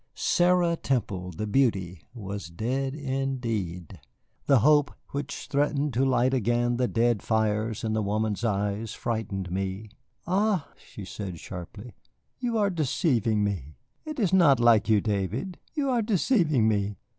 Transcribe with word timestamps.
Sarah 0.15 0.75
Temple, 0.75 1.29
the 1.29 1.45
beauty, 1.45 2.01
was 2.15 2.47
dead 2.47 2.95
indeed. 2.95 3.99
The 4.47 4.61
hope 4.61 4.91
which 5.09 5.45
threatened 5.47 5.93
to 5.93 6.03
light 6.03 6.33
again 6.33 6.77
the 6.77 6.87
dead 6.87 7.21
fires 7.21 7.83
in 7.83 7.93
the 7.93 8.01
woman's 8.01 8.43
eyes 8.43 8.93
frightened 8.93 9.51
me. 9.51 9.89
"Ah," 10.25 10.69
she 10.75 11.05
said 11.05 11.37
sharply, 11.37 11.93
"you 12.39 12.57
are 12.57 12.71
deceiving 12.71 13.43
me. 13.43 13.77
It 14.03 14.19
is 14.19 14.33
not 14.33 14.59
like 14.59 14.89
you, 14.89 15.01
David. 15.01 15.59
You 15.75 15.91
are 15.91 16.01
deceiving 16.01 16.67
me. 16.67 16.97